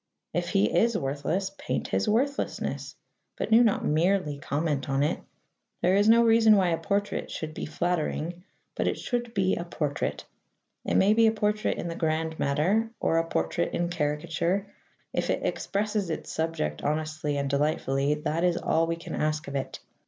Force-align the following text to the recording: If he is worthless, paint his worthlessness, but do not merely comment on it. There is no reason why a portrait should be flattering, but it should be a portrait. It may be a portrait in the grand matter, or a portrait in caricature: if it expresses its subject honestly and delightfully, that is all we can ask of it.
If 0.33 0.49
he 0.49 0.75
is 0.75 0.97
worthless, 0.97 1.51
paint 1.59 1.89
his 1.89 2.09
worthlessness, 2.09 2.95
but 3.37 3.51
do 3.51 3.63
not 3.63 3.85
merely 3.85 4.39
comment 4.39 4.89
on 4.89 5.03
it. 5.03 5.19
There 5.83 5.93
is 5.95 6.09
no 6.09 6.23
reason 6.23 6.55
why 6.55 6.69
a 6.69 6.79
portrait 6.79 7.29
should 7.29 7.53
be 7.53 7.67
flattering, 7.67 8.43
but 8.73 8.87
it 8.87 8.97
should 8.97 9.35
be 9.35 9.55
a 9.55 9.63
portrait. 9.63 10.25
It 10.85 10.95
may 10.95 11.13
be 11.13 11.27
a 11.27 11.31
portrait 11.31 11.77
in 11.77 11.87
the 11.87 11.93
grand 11.95 12.39
matter, 12.39 12.89
or 12.99 13.19
a 13.19 13.29
portrait 13.29 13.75
in 13.75 13.89
caricature: 13.89 14.73
if 15.13 15.29
it 15.29 15.45
expresses 15.45 16.09
its 16.09 16.31
subject 16.31 16.81
honestly 16.83 17.37
and 17.37 17.47
delightfully, 17.47 18.15
that 18.15 18.43
is 18.43 18.57
all 18.57 18.87
we 18.87 18.95
can 18.95 19.13
ask 19.13 19.47
of 19.47 19.55
it. 19.55 19.81